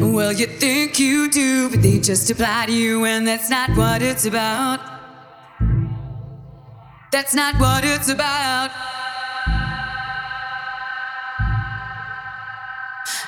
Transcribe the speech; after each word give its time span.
Just 0.00 0.32
you 0.32 0.46
think 0.46 0.98
you, 0.98 1.28
do, 1.30 1.68
but 1.68 1.82
they 1.82 1.98
just 1.98 2.30
apply 2.30 2.66
to 2.66 2.72
you 2.72 3.04
and 3.04 3.26
that's 3.26 3.50
not 3.50 3.70
what 3.76 4.00
it's 4.00 4.24
about. 4.24 4.80
That's 7.10 7.34
not 7.34 7.56
what 7.56 7.84
it's 7.84 8.08
about. 8.08 8.70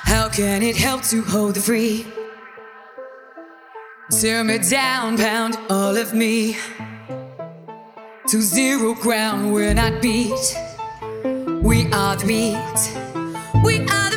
How 0.03 0.29
can 0.29 0.63
it 0.63 0.75
help 0.75 1.03
to 1.03 1.21
hold 1.21 1.55
the 1.55 1.61
free? 1.61 2.05
Tear 4.11 4.43
me 4.43 4.57
down, 4.57 5.17
pound 5.17 5.57
all 5.69 5.95
of 5.95 6.13
me 6.13 6.57
to 8.27 8.41
zero 8.41 8.95
ground. 8.95 9.53
We're 9.53 9.73
not 9.73 10.01
beat. 10.01 10.57
We 11.61 11.91
are 11.91 12.15
the 12.15 12.25
beat. 12.25 12.97
We 13.63 13.81
are 13.81 14.14